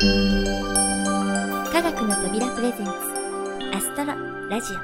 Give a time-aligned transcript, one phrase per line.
[0.00, 0.04] 科
[1.82, 2.92] 学の扉プレゼンツ
[3.74, 4.14] アストロ
[4.48, 4.76] ラジオ。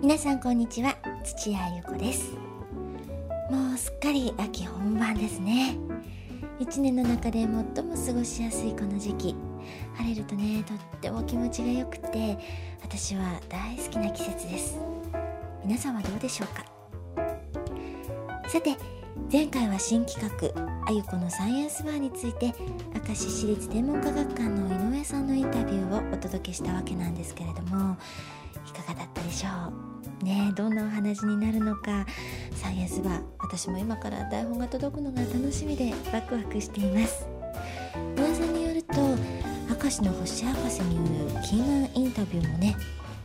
[0.00, 2.30] 皆さんこんにちは土屋ゆ子です。
[3.50, 5.76] もうすっかり秋本番ですね。
[6.60, 9.34] 一年の中で最も過ごしやすいこの時期。
[9.96, 12.38] 晴れるとねとっても気持ちがよくて
[12.82, 14.78] 私は大好きな季節です。
[15.64, 16.64] 皆さんはどうでしょうか？
[18.48, 18.76] さて
[19.32, 22.52] 前回は新企画あゆこのサイエンスバーについて
[23.06, 27.96] 明石市立天文科学館の井上さんのインタビューをお届けしたわけなんですけれども
[28.68, 29.48] いかがだったでしょ
[30.20, 30.24] う？
[30.24, 32.06] ねどんなお話になるのか
[32.54, 37.26] サイエンスバー私も今から台本が届くのが楽しみでワクワクしています。
[39.94, 42.76] 明石の星博士によるキーマンインタビューもね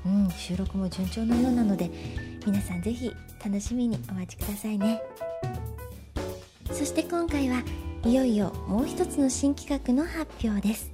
[0.06, 1.90] うん収録も順調のようなので
[2.46, 3.12] 皆さんぜひ
[3.44, 5.02] 楽しみにお待ちくださいね。
[6.72, 7.64] そして今回は
[8.06, 10.92] いよいよもう一つの新企画の発表です。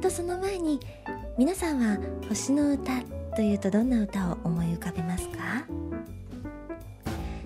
[0.00, 0.78] とその前に
[1.36, 3.02] 皆さんは星の歌
[3.34, 5.66] というとどんな歌を思い浮かべますか？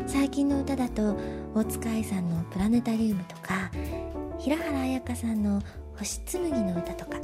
[0.06, 1.16] 最近の歌だと
[1.54, 3.70] 大塚愛さんの「プラネタリウム」とか
[4.38, 5.62] 平原綾香さんの
[6.00, 7.18] 「星紬」の歌とか、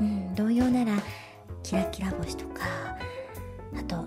[0.00, 0.92] うん、同様なら
[1.62, 2.90] 「キラキラ星」とか。
[3.78, 4.04] あと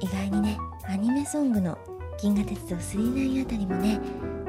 [0.00, 1.78] 意外にねアニメソングの
[2.20, 4.00] 「銀河鉄道999」あたりもね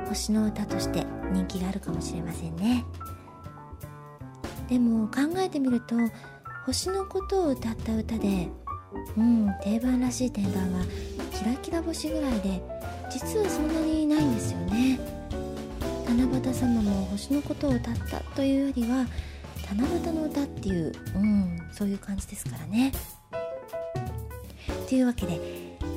[0.07, 2.83] 星の歌として人気があるかもしれませんね。
[4.67, 5.95] でも考えてみると
[6.65, 8.49] 星のことを歌った歌で
[9.17, 10.85] うん定番らしい定番は
[11.31, 12.61] 「キラキラ星」ぐらいで
[13.09, 15.20] 実はそんなにないんですよね。
[16.11, 19.07] 七夕様も星のことを歌ったというよりは
[19.69, 22.91] 七夕の歌っていううんそういう感じですからね。
[24.89, 25.39] というわけで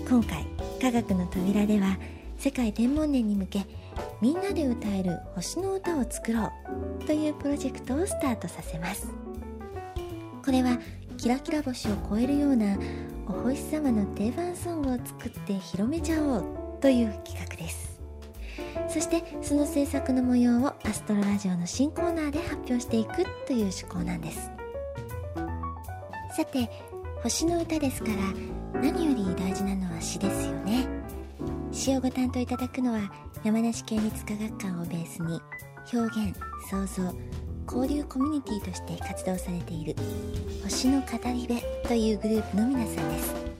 [0.08, 0.46] 今回
[0.80, 1.98] 「科学の扉」では
[2.38, 3.66] 世界天文年に向け
[4.20, 6.44] みんなで歌える星の歌を作ろ
[7.00, 9.08] うというプロジェクトをスタートさせます。
[10.44, 10.78] これは
[11.16, 12.78] キラキラ星を超えるような
[13.26, 16.44] お星様の定番ソングを作って広めちゃおう
[16.80, 17.93] という企画です。
[18.88, 24.50] そしてその制作の模様をアストロラジオの新コーナーで発表していくという趣向なんです。
[26.36, 26.70] さて
[27.22, 28.08] 星の歌ですか
[28.74, 30.86] ら何より大事なのは詩ですよね。
[31.72, 33.10] 詩をご担当いただくのは
[33.42, 35.40] 山梨県立科学館をベースに
[35.92, 36.36] 表現
[36.70, 37.14] 創造
[37.66, 39.94] 交流コミュニティとして活動されている
[40.62, 43.53] 星の語り部というグループの皆さんです。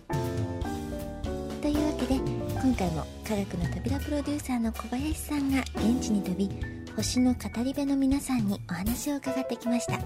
[2.77, 6.51] 今回も科学の扉プロデューサーの小林さんが現地に飛び
[6.97, 10.01] 星の語り部の皆さんにお話を伺ってきました。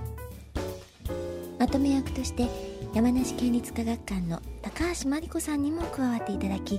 [1.59, 2.47] まとめ役として
[2.93, 6.79] 山梨県立科学館の高橋真理子さんにも加わっていただき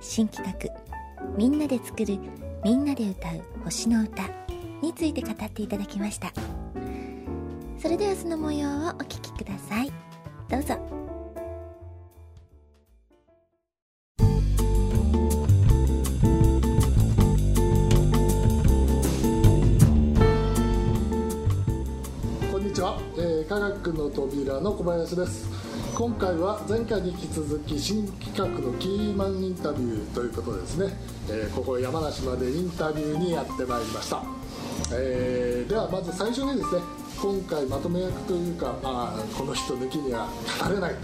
[0.00, 0.70] 新企画
[1.36, 2.18] 「みんなで作る
[2.64, 4.22] みんなで歌う星の歌」
[4.80, 6.32] について語っていただきました。
[7.78, 9.92] それではその模様をお聞きください。
[10.48, 10.95] どうぞ。
[24.16, 25.46] 扉の小林です。
[25.94, 30.96] 今回は前回に引き続き新企画のキーマンインタビューということでですね、
[31.28, 34.22] えーここ山梨までインタビューにやってまいりました、
[34.94, 36.80] えーではまず最初にですね
[37.20, 40.28] 今回まとめ役というか、まあ、この人抜きには
[40.62, 40.94] 語れない。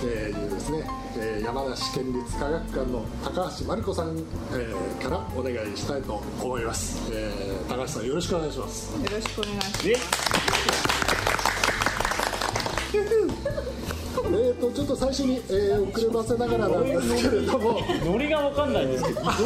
[0.00, 0.88] というですね、
[1.18, 4.16] えー山梨県立科学館の高橋真理子さん、
[4.52, 8.92] えーからお願いしたいと思います、えー高橋さんよろしくお願いします。
[8.94, 11.03] よろしくお願いし
[14.24, 19.42] えー、とちょっと最初に、えー遅ればせながらなんですけれども、ノリが分かんないんですけどます。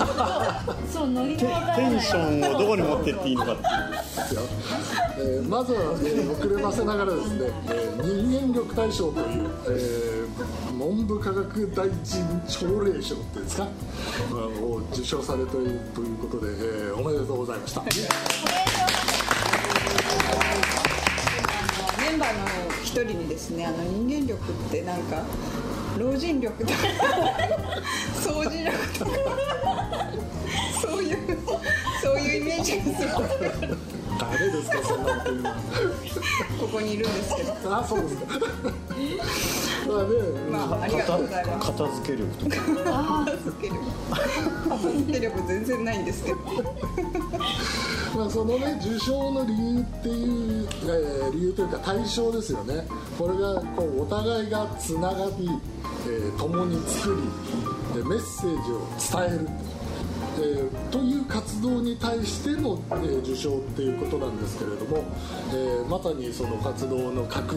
[0.93, 1.95] そうノリがわかない。
[1.97, 4.43] ンションをどこに持ってっていいのかっていうですよ
[5.19, 9.27] えーまずは、えー遅ればせながらですね、えー人間力大賞という、
[9.69, 10.19] えー
[10.79, 13.65] 文部科学大臣奨励賞っていうんですか、
[14.31, 17.83] まあを受賞されているということで、えーおめでとうございました。
[17.83, 17.89] メ
[22.19, 25.23] ンバーの一人にですね、あの人間力ってなんか
[25.97, 26.79] 老人力とか
[28.17, 29.11] 掃除力とか
[30.83, 31.39] そういう
[32.03, 33.03] そういうイメージがす
[33.67, 33.79] る。
[34.19, 35.55] 誰ですかそんな
[36.61, 37.77] ここにいるんですけど。
[37.77, 38.25] あそうですか
[39.87, 40.11] まはね、
[40.51, 42.57] まあありがとうございます片付け力とか
[43.25, 43.81] 片付け力
[44.69, 46.39] 片付け力全然ないんですけど
[48.17, 52.83] まあ、そのね受賞の理由っていう、えー理由というか対象ですよね。
[53.19, 55.49] これがこうお互いがつながり、
[56.07, 59.49] えー共に作りでメッセージを伝える、
[60.39, 65.05] えーという活動に対しての、えー受賞っていうことなんですけれども、
[65.51, 67.55] えーまさにその活動の核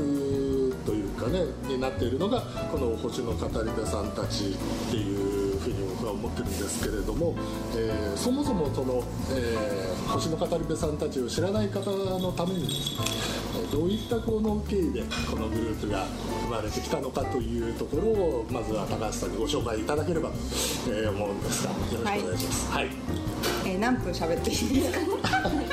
[1.21, 2.41] かねになっているのが
[2.71, 7.35] この星の語り部さんたちっていうふうに僕は思ってるんですけれども、
[7.75, 13.05] えーそもそもその、えー星の語り部さんたちを知らない方のためにですね
[13.55, 16.05] えーどういったこの経緯でこのグループが
[16.49, 20.35] 生まれてきたのかというところをまずは高橋さんにご紹介いただければと
[20.89, 22.71] えー思うんですがよろしくお願いします。
[22.71, 22.87] はい、
[23.65, 24.99] えー何分喋っていいですか？
[24.99, 25.70] えー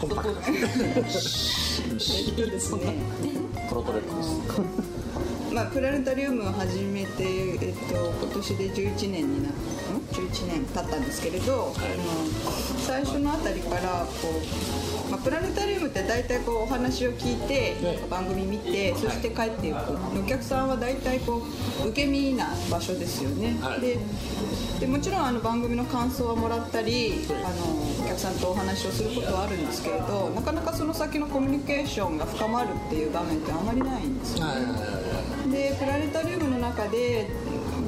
[0.00, 2.94] コンパクトですねえっとですね
[3.68, 4.86] トロトロです
[5.52, 9.76] まあ、プラネタリウムを始めて、えっと、今年で11年になるん
[10.12, 12.30] 11年経ったんですけれど、あの
[12.78, 14.28] 最初のあたりからこ
[15.08, 19.76] う、まあ、プラネタリウムって大体こうお話を聞いて、ね番組見てそして帰っていく、
[20.18, 21.42] お客さんは大体こ
[21.84, 23.80] う受け身な場所ですよね、はい。
[23.80, 23.98] で
[24.80, 34.44] でもちろんあの番組の感想はもらったりあのお客さんとお話をすることはあるんですけれどなかなかその先のコミュニケーションが深まるっていう場面ってあまりないんですよ。
[34.44, 35.50] はいはいはいはい。
[35.50, 37.30] でプラネタリウムの中で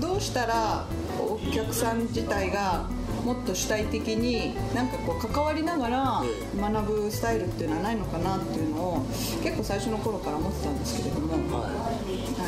[0.01, 0.87] どうしたら
[1.19, 2.89] お客さん自体が
[3.29, 9.05] もっと主体的になんかこう関わりながらえ学ぶスタイルっていうのはないのかなっていうのを
[9.43, 11.61] 結構最初の頃から思ってたんですけれども。
[11.61, 12.43] はあ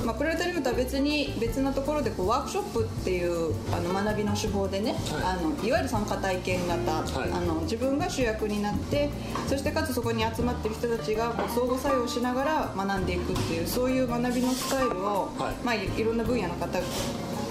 [0.00, 5.00] の、まあ、プラネタリウムとは別に別なところでこうワークショップっていうあの学びの手法でね、はい。
[5.24, 7.30] あのいわゆる参加体験型、はい。
[7.30, 9.10] あの自分が主役になって
[9.46, 15.54] そしてかつそこに集まってる人たちがこう相互作用しながら学んでいくっていうそういう学びのスタイルを、はい。
[15.62, 16.78] まあ、いいろんな分野の方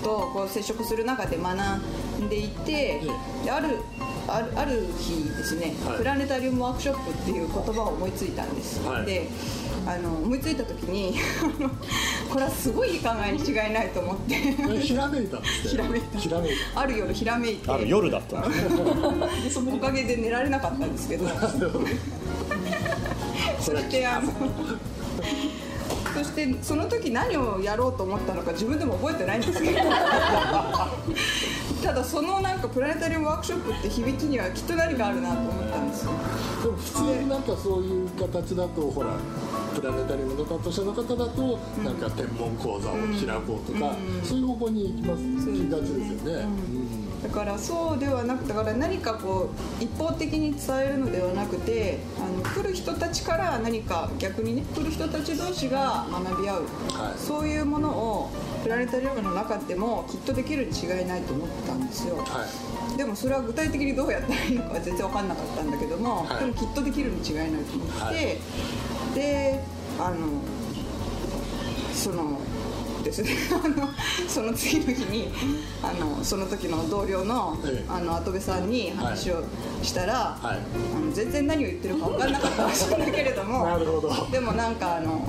[0.02, 1.56] とこう接触する中で学
[2.22, 3.02] んでいて、
[3.44, 3.80] である
[4.28, 5.98] あるある日ですね、はい。
[5.98, 9.06] プラネタリウムワークショップっていう言葉を思いついたんです、はい。
[9.06, 9.28] で
[9.86, 11.18] あの思いついた時に
[12.30, 14.36] これはすごいいい考えに違いないと思って。
[14.80, 15.70] ひらめいたんですね。
[15.72, 16.20] ひらめいた。
[16.20, 17.72] ひらめいある夜ひらめいて。
[17.72, 18.42] ある夜だった。
[18.48, 21.28] でそのおかげで寝られなかったんですけど。
[23.60, 24.32] そしてあの
[26.24, 29.80] そしてその時何をやろうと思ったのか自分でも覚えてないんですけど。
[31.82, 36.12] ただそのなんかプラネタリウムワークショップって響きにはきっと何かあるなと思ったんですよ。
[36.62, 39.10] でも普通になんかそういう形だとほら
[39.74, 45.22] プラネタリウムの担当者の方だと、なんか天文講座を開こうとか、そういう方向に行きます。
[45.24, 45.58] ね。
[45.58, 46.46] 行きがちですよね、
[47.24, 57.20] だからそうではなくだから何かこう一方的に伝えるのではなくてあの来る人たちから何か逆にね来る人たち同士が学び合う、はい。
[57.20, 58.32] そういうものを
[58.64, 62.46] プラネタリウムの中でもきっとできるに違いないと思ったんですよ、は
[62.94, 62.98] い。
[62.98, 66.40] でもそれは具体的にどうやったらいいのかは全然分かんなかったんだけども、はい。
[66.40, 68.16] でもきっとできるに違いないと思って、はい。
[69.16, 69.64] で
[70.00, 70.18] あの
[71.94, 72.40] その
[73.02, 73.32] ですね。
[73.64, 73.90] あの
[74.28, 75.32] その次の日に
[75.84, 77.86] あのその時の同僚の,、ええ。
[77.90, 79.44] あの跡部さんに話を
[79.82, 80.60] したら、はい。
[80.96, 84.12] あの全然何を言ってるか分かんなかったらしいんだけれどもなるほど。
[84.32, 85.28] でもなんかあの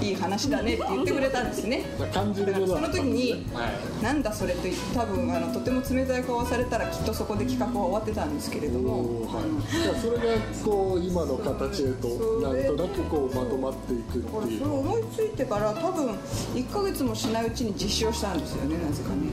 [0.00, 1.84] いい話だねって言ってくれたんですね。
[2.12, 3.46] 感じるその時に
[4.02, 9.22] なんだそれと言って多分あのとても冷たい顔をされたらきっとそこで企画は終わってたんですけれども。
[9.26, 10.22] はい、じゃあそれが
[10.64, 12.08] こう今の形へと
[12.40, 14.58] なんとなくこうまとまっていくっていう。
[14.58, 16.08] それ思いついてから多分
[16.54, 19.30] 1ヶ月もしないうちに実施をしたんですよねなぜかね。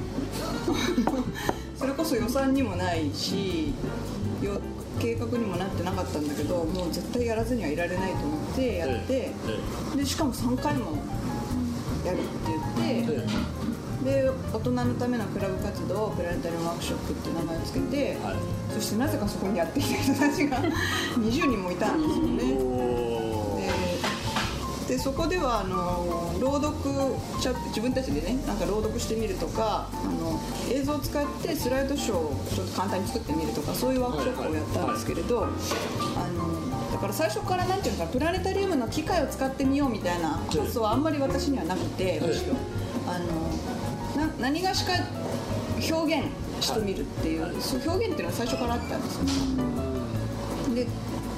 [1.77, 3.73] それこそ予算にもないしよ
[4.99, 9.31] 計画にもなってなかったんだけどもう絶対やらずにはいられないと思ってやって、
[9.93, 10.97] えでしかも3回も
[12.05, 13.55] やるって言って、え
[14.05, 18.35] で大人のためのクラブ活動をプラネタリウムワークショップって名前をつけて、はい。
[18.73, 20.61] そしてなぜかそこにやってきた人たちが
[21.17, 22.84] 20人もいたんですよね。
[24.87, 26.75] ででそこではあの朗読
[27.41, 30.39] ちゃ自分たちでねなんか朗読してみるとかあの
[30.71, 42.55] 映像を使ってスライドショーをちょっと簡単に作ってみるとかそういうワークショップをやったんですけれど、あのだから最初からなんていうのかプラネタリウムの機械を使ってみようみたいな発想はあんまり私にはなくてむしろ
[43.07, 44.93] あのな何がしか
[45.91, 46.25] 表現
[46.61, 49.25] してみるっていう、そう表現っていうのは最初からあったんですよ。
[50.73, 50.87] で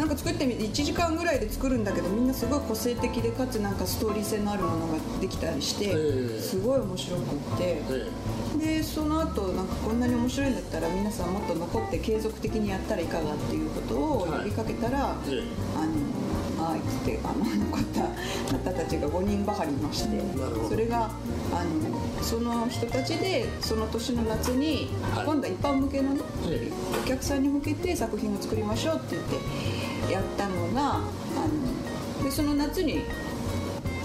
[0.07, 6.39] なんか作ってみて1時間ぐらいで作るんだけどみんなすごい個性的でかつなんかストーリー性のあるものができたりして、ええ。
[6.39, 7.23] すごい面白くっ
[7.57, 8.09] て、え
[8.57, 15.43] でその後なんかこんなに面白いんだったら皆さんもっと残って継続的にやったらいかがっていうことを呼びかけたら、ええ。
[15.75, 16.17] あの
[16.59, 20.19] あってあの残った方たちが5人ばかりいまして
[20.67, 21.11] それが
[21.53, 25.25] あのその人たちでその年の夏に、はい。
[25.25, 26.71] 今度は一般向けのねえ。
[27.03, 33.03] お客さんに向けて作品を作りましょうって言ってやったのがあのでその夏に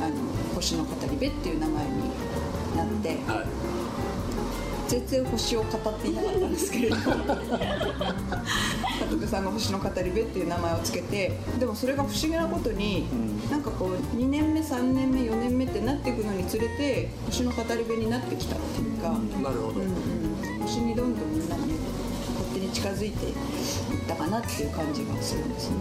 [0.00, 0.14] あの
[0.54, 1.90] 「星の語り部」っていう名前に
[2.76, 3.46] なってえはい。
[4.92, 7.24] 全然星を語っていなかったんですけれど里
[9.16, 13.06] 部さんが「星の語り部」っていう名前をつけてでもそれが不思議なことに、
[13.50, 19.90] なんかこう2年目3年目4年目ってなっていくのにつれて星の語り部になってきたっていうか、なるほど、うんうん、
[20.60, 21.56] 星にどんどんみんな
[22.72, 23.34] 近づいていっ
[24.08, 25.76] たかなっていう感じがするんですね。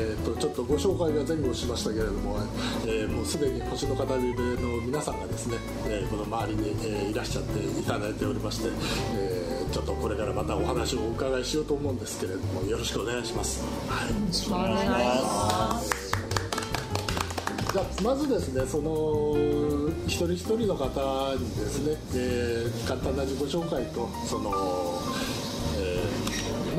[0.00, 2.38] えー、とちょっとご紹介が前後しましたけれども、
[2.86, 8.68] えーもうすでに星の語り部の皆さんがですね、えーこの周りに、えーいらっしゃっていただいておりまして、
[9.14, 13.62] えーちょっとこれからまたお話をお伺いしようと思うんですけれどもよろしくお願いします。
[13.88, 16.08] はいよろしくお願いします
[17.72, 19.36] じゃあまずですねその
[20.06, 24.50] 一人一人の方にですね、えー簡単な自己紹介とその、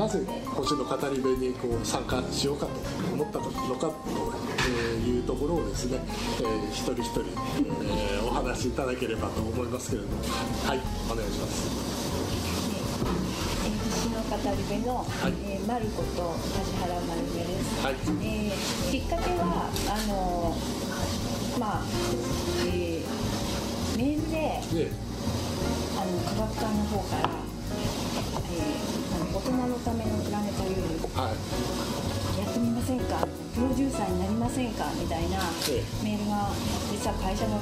[0.00, 2.72] なぜ星の語り部にこう参加しようかと
[3.12, 3.44] 思ったの
[3.76, 3.92] か
[4.62, 6.00] というところをですね、
[6.40, 10.14] えー一人一人、えーお話しいただければと思いますけれども。
[10.64, 10.80] はい
[11.12, 11.68] お願いします。
[13.90, 15.34] 星の語り部の、はい。
[15.44, 17.94] えーマルコと梶原丸部です、はい。
[18.24, 20.56] えーきっかけはあの
[21.60, 21.82] まあ、
[22.64, 24.36] えーメールで
[24.86, 24.90] で
[25.94, 28.74] あの科学館の方から、え
[29.32, 31.06] 大人のためのプラネタリウム。
[31.14, 31.38] はい。
[32.40, 33.26] やってみませんか？
[33.54, 34.90] プロデューサーになりませんか？
[34.98, 36.50] みたいなえメールが
[36.90, 37.60] 実は会社の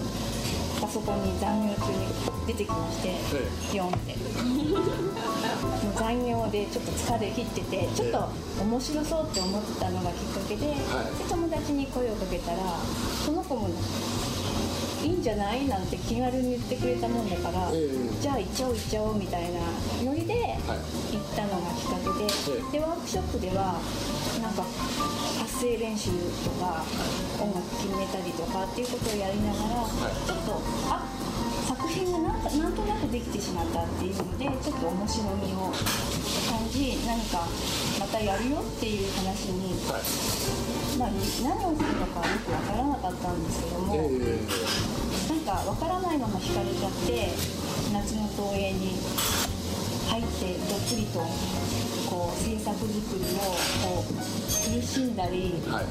[0.80, 2.06] パソコンに残業中に
[2.46, 4.14] 出てきまして、えピョンって。
[4.14, 8.30] もう残業でちょっと疲れ切っててちょっと
[8.62, 10.76] 面白そうって思ったのがきっかけで,、はい。
[11.18, 12.58] で友達に声をかけたら
[13.26, 13.68] その子も
[15.08, 15.66] いいんじゃない？
[15.66, 19.60] なんて気軽に言ってくれたもんだから、ええじゃあ行っちゃおう行っちゃおうみたいな
[20.04, 21.16] ノリではい。
[21.16, 23.80] 行ったのがきっかけで、ええでワークショップでは
[24.42, 24.62] なんか
[25.40, 26.10] 発声練習
[26.44, 26.84] とか
[27.40, 30.60] 音楽決めたりとかっていうことをやりながら、ちょっと
[30.92, 31.00] あ
[31.66, 35.72] 作品がなんかなんとなくできてしまったっていうのでちょっと面白みを
[36.52, 37.48] 感じ何か
[37.98, 43.94] またやるよっていう話に、はいまあ、何をするのかよくわからなかったんですけども。
[43.94, 44.88] え
[45.28, 47.28] なんかわからないまま惹かれちゃって
[47.92, 48.96] 夏の東映に
[50.08, 51.20] 入ってどっぷりと
[52.08, 53.38] こう制作作りを
[53.84, 55.84] こう苦しんだりーはい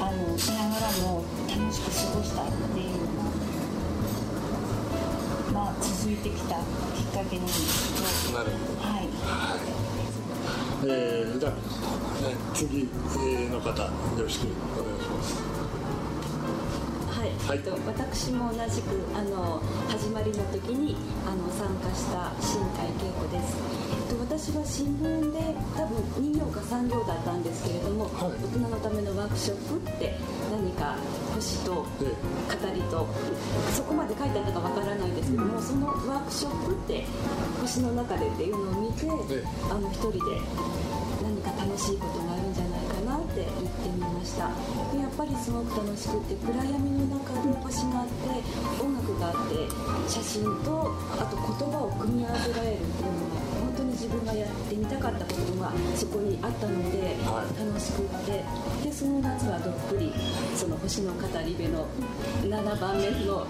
[0.00, 3.22] あのしながらも楽しく過ごしたっていうの
[5.52, 6.62] がまあ続いてきたきっ
[7.12, 7.94] かけなんです
[8.26, 8.44] けどは
[9.02, 10.03] い。
[10.86, 11.52] えー、じゃあ、
[12.54, 12.88] 次
[13.50, 14.46] の方、よろしく
[14.78, 15.53] お願いします。
[17.44, 20.96] はい、はいえっと私も同じくあの始まりの時に
[21.28, 23.56] あの参加した新海恵子です。
[24.08, 28.40] えっと私は新聞で多分2行か3行だったんですけれども、はい。
[28.40, 30.16] 大人のためのワークショップって
[30.50, 30.96] 何か
[31.34, 32.74] 星と語え。
[32.74, 33.06] りと
[33.72, 37.04] そこまで書いてあったかわからないですけども、そのワークショップって
[37.60, 39.44] 星の中でっていうのを見て、ええ。
[39.70, 40.18] あの一人で
[41.22, 42.33] 何か楽しいことが
[44.24, 44.48] した
[44.92, 49.68] でやっぱりすごく楽しくって暗闇の中で星があって音楽があって
[50.08, 58.42] 写真とあと言葉を組み合わせられるっていうのが本当に自分がやってみたかったことがそこにあったので、はい楽しくって
[58.82, 60.12] でその夏はどっぷり
[60.54, 61.86] その星の語り部の
[62.42, 63.46] 7番目の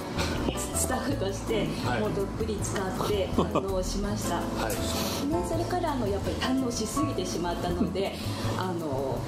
[0.54, 4.36] スタッフとしてはいもうどっぷり使って 堪能しました。
[4.36, 5.24] はい。
[5.26, 8.14] ね、それからあのやっぱり堪能しすぎてしまったので
[8.58, 9.18] あの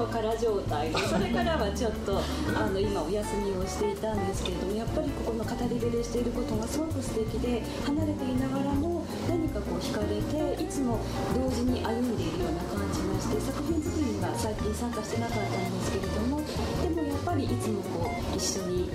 [0.00, 2.20] の殻状態でそれからはちょっと
[2.56, 4.20] あの今お休みをしていたん。
[4.20, 11.00] ですけれどもやっぱりここの語り部でしていることがすごく素敵で離れていながらも何かこう惹かれていつも
[11.34, 12.16] 同時に歩ん。
[12.16, 15.78] でいるような感じがして作品作りには最近参加してなかったん。
[15.80, 16.40] ですけれども
[16.82, 18.88] でもやっぱりいつもこう一緒に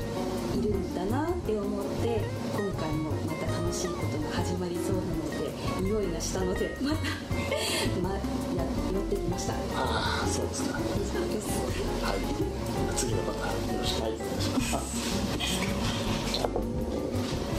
[0.58, 0.96] いるん。
[0.96, 2.22] だなって思って
[2.56, 4.65] 今回もまた楽しいことが始まりそうなの
[6.00, 6.96] で匂いがしたのでまた、
[8.02, 8.20] ま、や
[8.94, 9.58] 寄ってきましたあ
[10.24, 10.74] あ、そうですか。
[10.76, 10.84] はい。
[12.96, 13.36] 次の方、よ
[13.80, 14.22] ろしくお願いし
[14.72, 14.86] ます。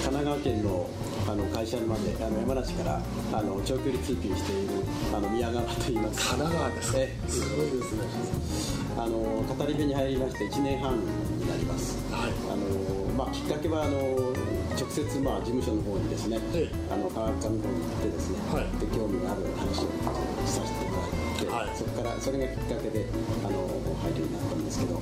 [0.04, 0.88] 神奈川県の
[1.28, 3.02] あの会社まであの山梨から
[3.32, 4.74] あの長距離通勤している
[5.12, 6.98] あの宮川と言います神奈川ですか？
[7.00, 8.02] えすごいですね。
[8.96, 12.30] あの語り部に入りまして1年半になりますはい。
[12.48, 13.98] あの、まあ、きっかけはあの
[14.78, 17.68] 直接まあ事務所の方にですね、ええあの科学館の方
[18.56, 18.64] ですね、はい。
[18.80, 19.88] で興味がある話を
[20.46, 21.08] させてもらっ
[21.38, 21.68] て、はい。
[21.76, 23.06] そこからそれがきっかけで
[23.44, 23.68] あの
[24.02, 24.98] 入るようになったんですけど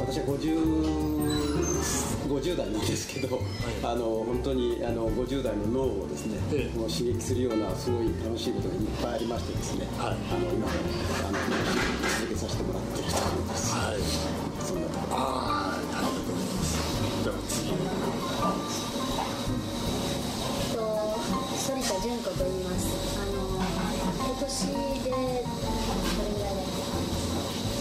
[0.00, 1.08] 私は50
[2.28, 3.40] 50代なんですけど、
[3.82, 6.78] あの本当にあの50代の脳をですね、ええ。
[6.78, 10.12] もう刺激するようなすごい楽しいことがいっぱいありましてですね、はい。
[10.12, 10.72] あの今も
[11.28, 11.38] あの
[12.20, 13.72] 続けさせてもらっているところです。
[13.74, 13.98] はい。
[14.64, 15.16] そんなところ
[22.38, 22.86] と言います。
[23.18, 24.70] あの今年
[25.02, 25.18] でどれ
[26.30, 26.70] ぐらいだっ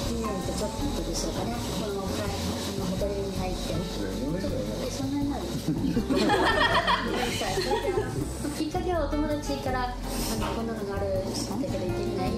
[0.09, 1.53] 2年とちょっとでしょうかね。
[1.77, 2.33] このかあ
[2.81, 3.77] のホテルに入って。
[3.77, 5.43] えそんなになる。
[5.45, 7.53] ごめんなさい。
[7.53, 8.09] それであの
[8.57, 9.95] きっかけはお友達からあ
[10.41, 11.29] のこんなのがあるん
[11.61, 12.33] だけど行ってみない。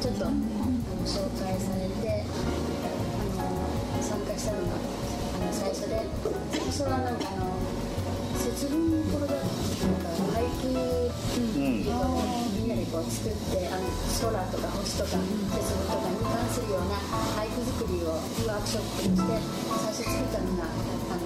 [0.00, 0.40] ちょっとあの
[1.04, 2.24] 紹介されて
[3.36, 6.08] あの参加したのがあの最初で
[6.52, 7.52] 最初はなんかあの
[8.44, 9.48] 節分の頃だなん
[10.04, 11.96] か俳句っていうか
[12.52, 13.88] みんなでこう作ってあの
[14.20, 17.00] 空とか星とか節分とかに関するような
[17.40, 19.40] 俳句作りをワークショップとして
[19.96, 21.24] 最初作ったのがあの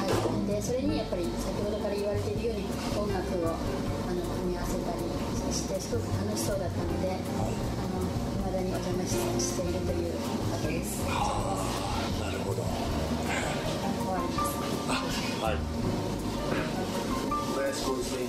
[0.00, 2.64] 俳句でそれにやっぱり先ほどから言われているように
[2.96, 5.04] 音楽をあの組み合わせたり
[5.52, 7.20] してすごく楽しそうだったのであ
[7.92, 8.08] の
[8.48, 10.16] 未だにお邪魔しているという
[10.48, 10.96] わけです。
[11.04, 14.56] なるほど終わります。
[15.44, 15.71] はい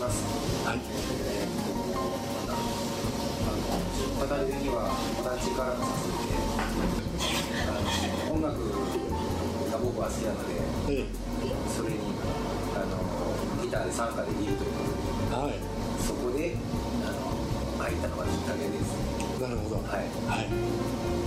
[0.04, 0.20] ます。
[0.68, 0.80] はい。
[0.84, 1.72] えーと
[2.44, 6.36] あの語り部には友達からの誘いで、
[7.64, 8.60] あの音楽
[9.72, 10.60] が僕は好きなので、
[10.92, 11.08] え
[11.72, 12.00] それに
[12.76, 13.00] あの
[13.64, 14.72] ギターで参加できるという。
[14.72, 15.56] ことで、えはい。
[16.04, 16.58] そこで
[17.08, 17.32] あの
[17.80, 19.40] 入ったのがきっかけです。
[19.40, 19.76] なるほど。
[19.78, 20.12] はい。
[20.28, 21.23] はい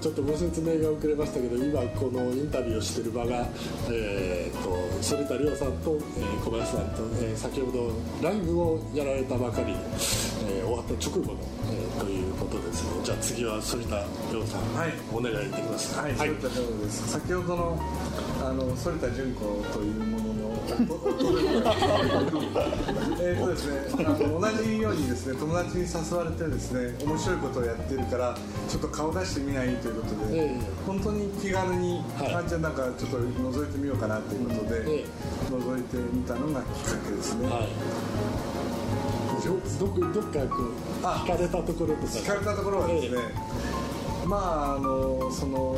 [0.00, 3.04] ちょっとご説明が遅れましたけど今このインタビューをしてい。
[3.04, 3.46] る場が、
[3.90, 4.70] えー、と
[5.16, 7.92] 反田亮さんと、えー小林さんと、えー先ほど
[8.22, 11.38] ライブをやられたばかりで、えー終わった直後の、
[11.72, 12.30] えーとい。
[12.30, 14.92] うことですのでじゃあ次は反田亮さん、はい。
[15.12, 15.50] お願い。
[15.50, 16.48] できますかはい、反田亮
[16.84, 17.08] です。
[17.12, 17.78] 先ほどの
[18.42, 19.40] あの反田純子
[19.74, 19.90] とい。
[19.90, 20.29] うものの
[23.20, 28.36] えーとですね、あの同じようにですね友達に誘われてですね面白いことをやってるから
[28.68, 30.56] ちょっと顔出してみないということで、ええ。
[30.86, 35.04] 本当に気軽に、はいあじゃあなんかちょっと覗いてみようかなということで、ええ。
[35.52, 36.72] 覗いてみたのがきっか
[37.08, 37.48] けですね。
[37.48, 37.68] はい。
[39.44, 40.64] どどこどっかこう
[41.02, 42.12] あ聞かれたところとか。
[42.12, 43.18] 聞かれたところはですね、
[44.26, 45.74] まああのその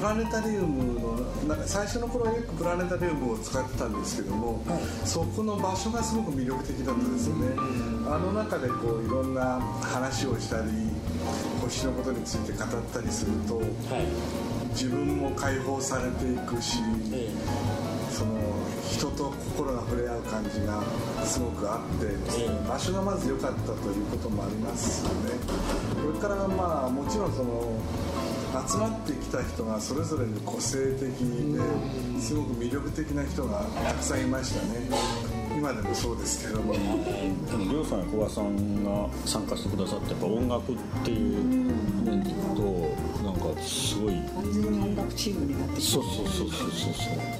[0.00, 1.12] プラネタリウムの
[1.46, 4.64] なんか最初の頃はよくプラネタリウムを使ってたんですけども、
[5.04, 7.48] そこの場所がすごく魅力的だったですよね、
[8.08, 10.72] あの中でこういろんな話をしたり
[11.60, 13.66] 星のことについて語ったりするとはい。
[14.70, 16.78] 自分も解放されていくし、
[17.12, 17.28] え
[18.10, 18.40] その
[18.88, 20.82] 人と心が触れ合う感じが
[21.24, 25.32] すごくあってですね、場所がまず良かったということもありますよね。
[26.00, 27.76] それからまあもちろんその
[28.68, 34.88] 集まってきた人がそれぞれに個性的ですごく魅力的な人がたくさんいましたね。
[35.56, 36.72] 今でもそうですけども。
[36.72, 41.44] でも亮さんや小林さんが参加してくださってやっぱ音楽っていう
[42.04, 42.62] 面でいくと
[43.22, 47.39] なんかすごい完全に音楽チームになってきそうそうそうそうそうそう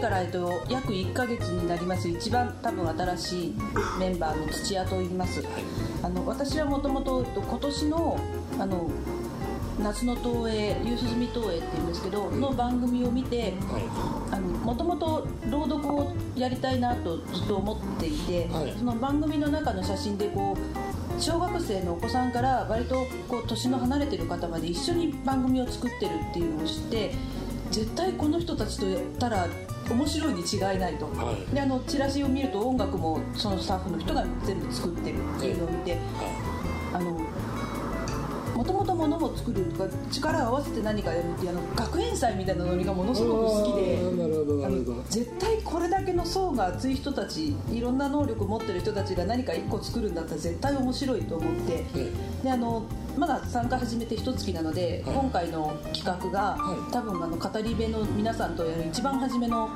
[0.00, 2.08] から、えっと、約1ヶ月になります。
[2.08, 3.54] 一番多分新しい
[3.98, 5.44] メンバーの土屋と言います、
[6.02, 8.18] あの私はもともと今年の
[8.58, 8.90] あの
[9.82, 13.54] 夏の東映夕涼み東映っていうんですけどの番組を見て
[14.62, 18.74] もともと朗読をやりたいなとずっと思っていて、はい。
[18.76, 27.12] その番組の中の写真でこう小学生のお子さんから割とこう年の離れてる方まで一緒に番組を作ってるっていうのを知って
[27.70, 29.46] 絶対この人たちとやったら
[29.88, 31.54] 面白いに違いないと、はい。
[31.54, 35.98] であのチラシを見ると音楽もそのスタッフの人が全部作ってるっていうのを見て、
[36.92, 37.29] あのも
[38.70, 43.98] ともとものを作るとか力を合わせて何かやるっていうあの学園祭みたいなノリがものすごく好きで
[45.10, 52.12] 絶対これだけの層が厚い人たちいろんな能力を持ってる人たちが何か一個作るんだったら絶対面白いと思ってえ
[52.44, 52.84] であの
[53.16, 55.16] まだ参加始めて一月なので、はい。
[55.16, 56.92] 今回の企画が、はい。
[56.92, 59.68] 多分あの語り部の皆さんとやる一番初めの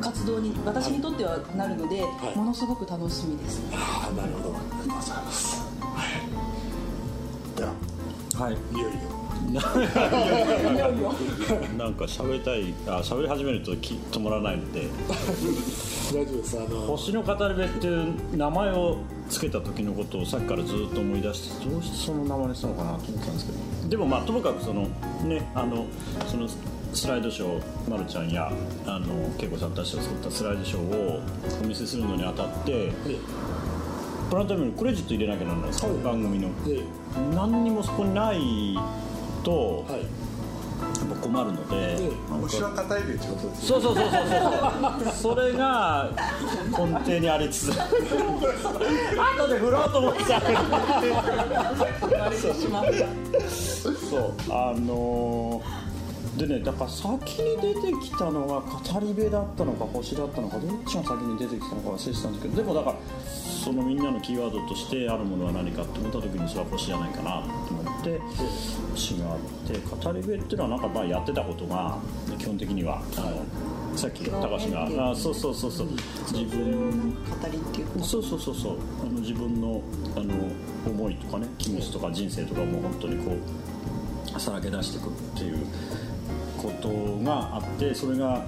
[0.00, 2.38] 活動に私にとってはなるので、はい。
[2.38, 3.60] ものすごく楽しみです。
[3.74, 4.56] ああなるほど。
[4.56, 5.69] ありがとうございます
[8.40, 8.54] はい。
[8.74, 8.88] いいよ。
[8.88, 9.60] いよ
[11.76, 12.72] なんか喋りたい。
[12.86, 14.88] あ喋り始めるとき止まらないので。
[16.10, 16.58] 大丈夫です。
[16.58, 18.96] あの星の語り部っていう名前を
[19.28, 23.88] つけた時のことをさっきからずっと思い出してどうしてその名前にしたのかなと思ったんですけど。
[23.90, 24.88] でもまあともかくその
[25.22, 25.84] ねあの
[26.26, 26.48] その
[26.92, 28.50] スライドショー、ま、るちゃんや
[28.86, 31.20] あの恵子さんたちを作ったスライドショーを
[31.62, 32.90] お見せするのにあたって
[34.30, 36.48] プランタリウムにクレジット入れなきゃならないですか、番組の、
[37.34, 38.78] 何にもそこにない
[39.42, 39.98] と、やっ
[41.08, 41.98] ぱ困るので、
[42.30, 42.42] なんか。
[42.42, 44.12] 星は硬いでってことですそうそうそうそう
[45.04, 46.10] そうそれが
[46.70, 47.74] 根底にありつつ。
[47.80, 47.82] 後
[49.48, 50.46] で振ろうと思ってたそ
[54.18, 54.32] う。
[54.48, 55.90] あのー
[56.36, 62.96] でねだから先に出てきたのが語り部だったのか星だったのかどっちが先に出てきたのか忘れてたんですけどでもだから
[63.30, 68.18] そのみんなのキーワードとしてあるものは何かって思った時にそれは星じゃないかなと思って
[68.92, 71.98] 星があって語り部っていうのはなんかまあやってたことが
[72.38, 75.88] 基本的にはあのさっき高橋があそうそうそうそう。
[76.32, 78.76] 自分語りっていうかそうそうそうそう。
[79.02, 79.82] あの自分の
[80.16, 80.34] あの
[80.86, 85.66] 思いとかね気持ちとか人生とかもう本当にこうさらけ出していくっていう
[86.60, 86.88] こと
[87.24, 88.44] があってそれが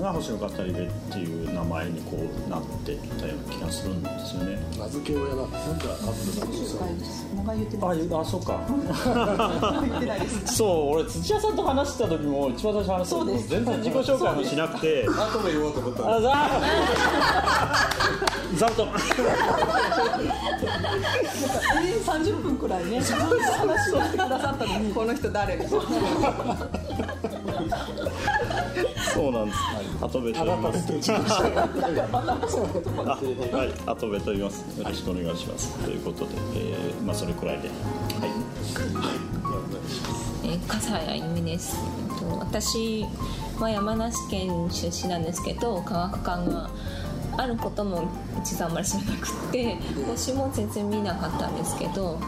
[0.00, 4.58] が星の語り部っていう名前にこうなってたような気がするんですよね。
[4.78, 8.60] 名付け親なんですねじゃあアップルさん名前言ってないああそうか
[10.44, 16.50] そう俺土屋さんと話した時も一番最初話した時全然自己紹介もしなくて後で言おうと思ったあざ
[18.54, 18.88] 座布団
[21.82, 25.56] え30分くらいね話をしてくださったのにこの人誰
[29.14, 29.58] そうなんです。
[29.58, 30.92] はい後部と言います。
[30.92, 30.98] は
[33.64, 34.78] い、後部と言います。
[34.78, 35.74] よろしくお願いします。
[35.78, 37.78] ということで、えー、まあそれくらいで、はい。
[40.44, 41.76] えー、笠谷由美です。
[42.10, 43.06] えっと私
[43.58, 46.68] は山梨県出身なんですけど、科学館が
[47.38, 48.06] あることも
[48.44, 52.20] 実はあんまり知らなくて、星も全然見なかったんですけど。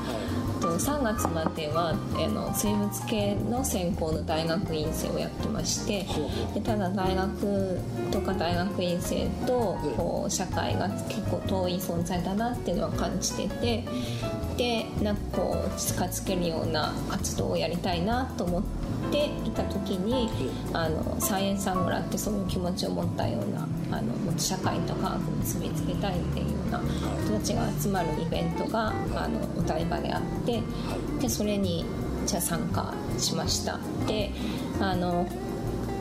[0.79, 6.07] えっと3月まではあの生物系の専攻の大学院生をやってまして
[6.55, 7.81] でただ大学
[8.13, 13.85] とか大学院生とこう社会が結構遠い存在だなっていうのは感じてて
[14.57, 20.29] でなんかこう近づけるような活動をやりたいなと思っていた時に
[20.73, 26.81] あのサイエンスアングラってそういう気持ちを持ったようなあのもっと社会と科学に結びつけたいっていうような
[27.25, 30.63] 人たちが集まるイベントがあのお台場であって
[31.21, 31.85] でそれに
[32.27, 33.79] じゃあ参加しました。
[34.07, 34.31] で
[34.81, 35.27] あの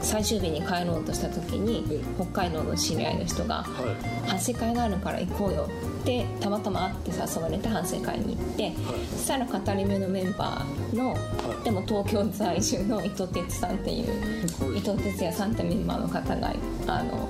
[0.02, 3.64] 最終日に帰ろうとした時に北海道の知り合いの人が
[4.26, 5.68] 「反省会があるから行こうよ」
[6.02, 8.74] ってたまたま会って誘われて反省会に行って
[9.12, 11.16] そしたら語り部のメンバーの
[11.64, 16.54] でも東京在住の伊藤哲さんっていう伊藤哲也さんってメンバーの方が
[16.88, 17.30] あの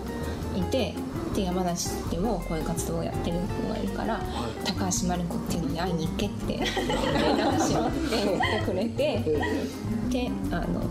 [0.56, 0.94] いて。
[1.38, 4.20] で山梨でもこういう活動をやってるのがいるから
[4.66, 6.66] 高橋真理子っていうのに会いに行けって 連
[7.38, 9.20] 絡しろって言ってくれて
[10.10, 10.82] であの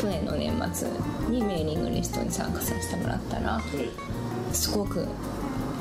[0.00, 0.88] 去年の年末
[1.28, 3.60] にメーリングリストに参加させてもらったら
[4.52, 5.06] すごく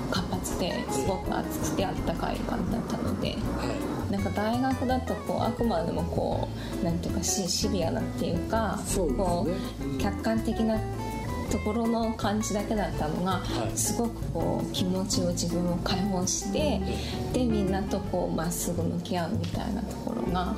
[0.09, 3.35] 活発ですごく熱くてあったかい感じだったので
[4.09, 6.47] なんか大学だとこうあくまでもこ
[6.81, 10.79] うなんていうかシシビアなっていうかこう客観的な
[11.51, 13.41] ところの感じだけだったのが、
[13.73, 16.81] すごくこう気持ちを自分を解放して、
[17.31, 20.53] でみんなとこうまっすぐ向き合うみたいなところが、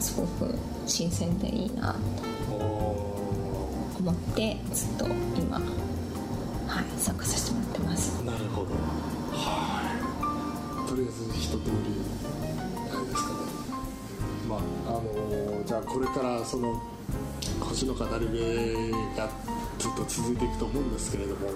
[0.00, 0.54] すごく
[0.84, 1.98] 新鮮でいいなと
[4.06, 5.62] 思ってずっと今、は
[6.80, 8.22] い、参加させてもらってます。
[8.22, 8.70] なるほど。
[9.32, 9.82] は
[10.86, 10.88] い。
[10.88, 11.70] とりあえず一通り
[12.88, 13.36] あれですかね。
[14.48, 16.80] まああのじゃあこれからその
[17.60, 19.28] 星の語り部が
[19.80, 21.48] ずっと続いていくと思うんですけれども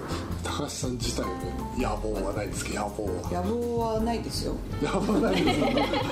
[0.43, 1.29] 高橋さん自体の
[1.77, 3.31] 野望はないですか野望は。
[3.31, 4.55] 野望はないですよ。
[4.81, 5.59] 野望ないです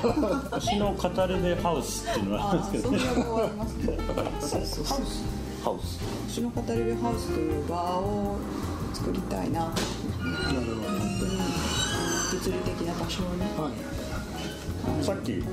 [0.55, 2.99] 星の語り部ハウスっていうのがあるんですけどね。
[2.99, 3.97] そんな野望はありますね。
[4.39, 5.99] そうそうそうハウス。
[6.27, 8.37] 星の語り部ハウスという場を
[8.93, 9.81] 作りたいななるほ
[10.71, 11.37] ど本当に
[12.31, 13.45] 物理的な場所をね、
[15.01, 15.43] さっき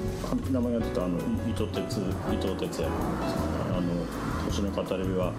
[0.51, 2.01] 名前が出たあの伊藤哲
[2.33, 2.92] 伊藤哲也
[3.77, 4.07] あの
[4.47, 5.33] 星の語り部は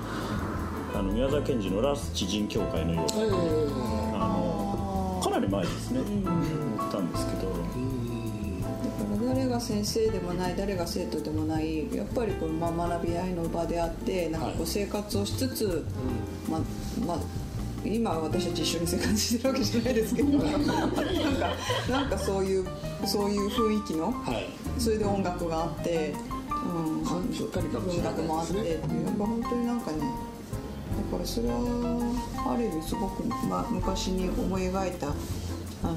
[0.93, 6.05] あの宮沢賢治のラス知人協会のような、あのかなり前ですね、行
[6.87, 8.16] ったんですけど、だから
[9.27, 15.85] 誰が先生でもない誰が生徒でもないやっぱりこのまあ学び合いの場であってなんかこう生活をしつつ、
[16.49, 16.61] まあ
[17.05, 17.17] まあ
[17.85, 21.03] 今は私たち一緒に生活してるわけじゃないですけどなんか
[21.89, 22.65] なんかそういう
[23.05, 24.13] そういう雰囲気の、
[24.77, 26.13] それで音楽があって
[26.67, 35.11] うん、文学もあってっていうやっぱ本当になんかねだからそれはある意味すごく、まあ、昔に思い描いたあ
[35.87, 35.95] の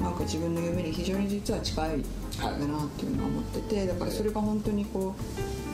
[0.00, 2.08] なんか自分の夢に非常に実は近いんだ
[2.48, 5.14] なっていうのは思っててだからそれが本当にこ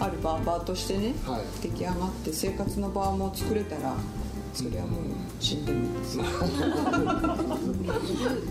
[0.01, 1.15] うある場場としてね、
[1.63, 3.95] 出来上がって生活の場も作れたら
[4.53, 5.03] それはもう
[5.41, 6.19] 死んでもいいです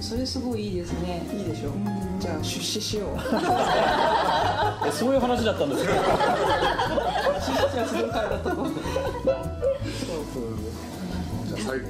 [0.09, 1.25] それすごいいいですね。
[1.33, 1.71] いいでしょ、
[2.19, 3.09] じゃあ出資しよう。
[4.87, 5.91] えそういう話だったんですか？
[7.39, 8.71] 出資はするからだと思う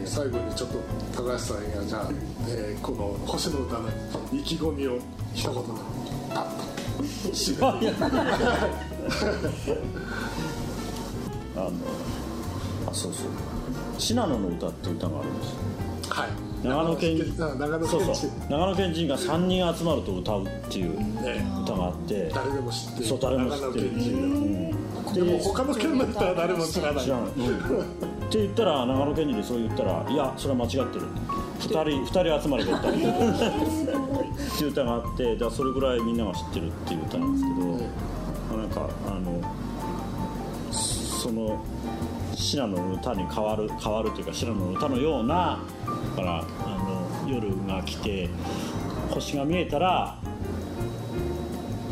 [0.05, 0.77] 最後にちょっと
[1.23, 2.09] 高橋さんがじゃあ、
[2.47, 3.89] えーこの「星の歌」の
[4.31, 4.97] 意気込みを
[5.33, 5.61] 一言で
[6.33, 7.95] パッと締めて
[11.55, 11.71] あの
[12.87, 13.29] あそうそう
[13.97, 15.55] 「信濃の歌」っていう歌があるんです。
[16.09, 16.29] はい
[16.63, 20.93] 長野県長野県そうそう長野県人が3人集まると歌うっていう
[21.63, 23.05] 歌があって誰でも知ってる。
[23.05, 24.19] そう誰も知ってるっていう、う
[24.69, 24.73] ん
[25.13, 27.03] でも他の県の人は誰も知らない。
[27.03, 31.05] 知らない、うんって言ったら長野県人にそう言ったら「いやそれは間違ってる」
[31.61, 32.93] 2人二人集まれば歌う。
[32.97, 32.97] っ
[34.57, 39.39] ていう歌があってだそれぐらいみんなが知ってるっていう歌なんですけど、なんかあの
[40.71, 41.59] その
[42.33, 45.59] 信濃の歌に変わる変わるというか信濃の歌のような
[46.17, 46.43] だからあ
[47.23, 48.29] の夜が来て
[49.11, 50.17] 星が見えたら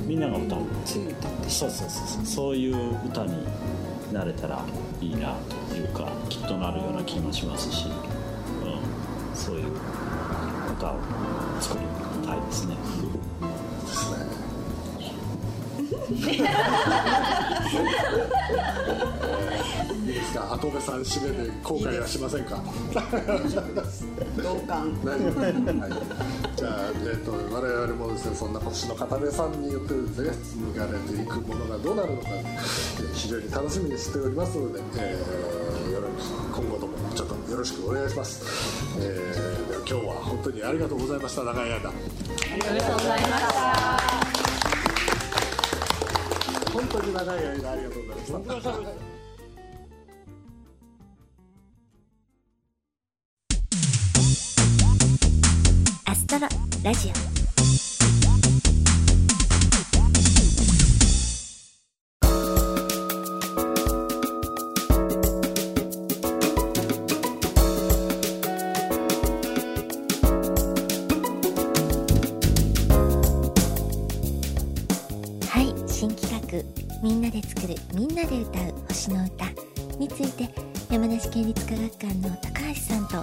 [0.07, 0.59] みんなが歌う。
[1.47, 2.25] そうそうそうそう。
[2.25, 3.33] そういう歌に
[4.11, 4.59] なれたら
[4.99, 5.60] いいなと
[6.41, 7.93] きっとなるような気もしますし、うん、
[9.35, 9.65] そういう
[10.77, 10.95] 歌を
[11.59, 11.85] 作り
[12.27, 12.75] たいですね。
[16.11, 16.15] い
[20.09, 20.53] いですか？
[20.53, 22.61] 跡部さん締めで後悔はしませんか？
[24.41, 25.53] 同感大丈夫はい。
[26.55, 30.31] じゃあ、えー、と我々もですねそんな星の片目さんによってですね
[30.73, 32.45] 紡がれていくものがどうなるのか、えー
[33.13, 35.60] 非常に楽しみにしておりますので、えー
[36.61, 38.45] 今後ともちょっとよろしくお願いします、
[38.99, 41.93] えーでは今日は本当にありがとうございました長い間あ
[42.53, 44.21] りがとうございました。
[46.71, 48.69] 本当に長い間ありがとうございました。
[56.11, 56.47] アストロ
[56.83, 57.30] ラジオ。
[81.97, 83.21] 館の高橋さんと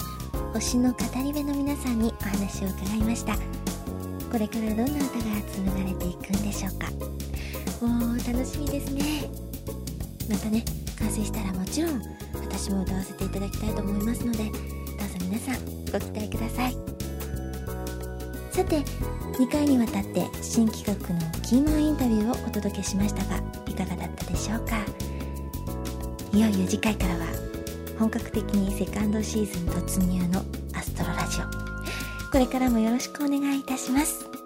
[0.52, 3.36] 星の語り部の皆さんにお話を伺いました。
[4.30, 6.90] これからどんな歌が紡がれていくんでしょうか。
[7.86, 9.30] もう楽しみですね。
[10.28, 10.64] またね
[10.98, 12.02] 完成したらもちろん
[12.40, 14.54] 私も歌わせていただきたいと思いますのでどうぞ
[15.22, 16.76] 皆さんご期待ください。
[18.52, 18.80] さて
[19.38, 24.84] 2回にわたって新企画のキーマンインタビューをお届けしましたがいかがだったでしょうか。
[26.32, 27.47] いよいよ次回からは
[27.98, 32.30] 本格的にセカンドシーズン突入のアストロラジオ。
[32.30, 34.37] これからもよろしくお願いいたします。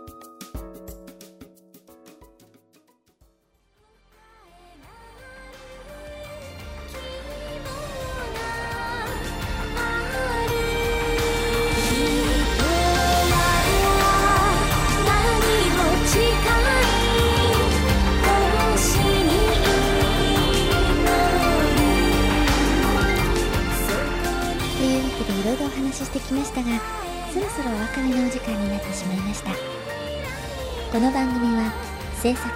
[30.92, 31.72] この番組は
[32.20, 32.52] 制作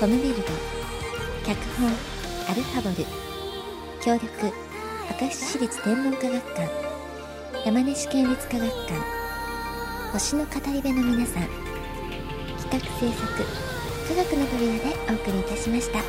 [0.00, 0.42] コムビルド
[1.46, 1.88] 脚本
[2.50, 3.06] アルファボル
[4.02, 4.52] 協力
[5.20, 6.68] 明石市立天文科学館
[7.64, 8.94] 山梨県立科学館
[10.10, 11.46] 星の語り部の皆さん
[12.58, 13.44] 企画制作
[14.08, 16.00] 科学の扉でお送りいたしました。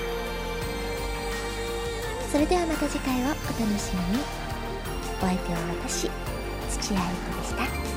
[2.32, 3.38] それではまた次回をお楽
[3.78, 4.24] しみに。
[5.22, 6.10] お相手は私
[6.82, 7.92] 土屋愛子でした。